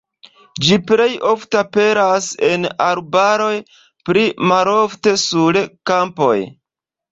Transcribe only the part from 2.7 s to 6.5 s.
arbaroj, pli malofte sur kampoj.